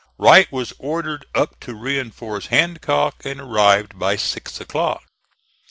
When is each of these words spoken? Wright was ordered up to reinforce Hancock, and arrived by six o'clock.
Wright 0.17 0.51
was 0.51 0.73
ordered 0.79 1.27
up 1.35 1.59
to 1.59 1.75
reinforce 1.75 2.47
Hancock, 2.47 3.23
and 3.23 3.39
arrived 3.39 3.99
by 3.99 4.15
six 4.15 4.59
o'clock. 4.59 5.03